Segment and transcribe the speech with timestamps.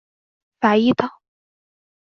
[0.59, 1.07] 法伊岛。